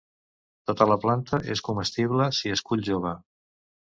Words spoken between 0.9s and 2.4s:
la planta és comestible